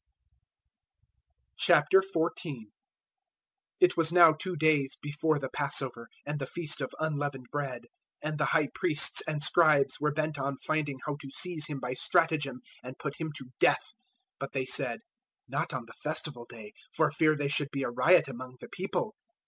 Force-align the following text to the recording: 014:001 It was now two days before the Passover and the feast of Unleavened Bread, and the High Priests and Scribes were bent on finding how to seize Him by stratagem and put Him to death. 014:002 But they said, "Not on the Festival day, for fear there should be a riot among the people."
014:001 1.59 2.65
It 3.79 3.95
was 3.95 4.11
now 4.11 4.33
two 4.33 4.55
days 4.55 4.97
before 4.99 5.37
the 5.37 5.47
Passover 5.51 6.07
and 6.25 6.39
the 6.39 6.47
feast 6.47 6.81
of 6.81 6.89
Unleavened 6.99 7.45
Bread, 7.51 7.83
and 8.23 8.39
the 8.39 8.45
High 8.45 8.69
Priests 8.73 9.21
and 9.27 9.43
Scribes 9.43 10.01
were 10.01 10.11
bent 10.11 10.39
on 10.39 10.57
finding 10.57 10.97
how 11.05 11.17
to 11.17 11.29
seize 11.29 11.67
Him 11.67 11.79
by 11.79 11.93
stratagem 11.93 12.61
and 12.83 12.97
put 12.97 13.17
Him 13.19 13.31
to 13.35 13.51
death. 13.59 13.91
014:002 14.39 14.39
But 14.39 14.53
they 14.53 14.65
said, 14.65 15.01
"Not 15.47 15.71
on 15.71 15.85
the 15.85 15.93
Festival 15.93 16.45
day, 16.49 16.73
for 16.91 17.11
fear 17.11 17.35
there 17.35 17.47
should 17.47 17.69
be 17.69 17.83
a 17.83 17.91
riot 17.91 18.27
among 18.27 18.55
the 18.59 18.69
people." 18.69 19.13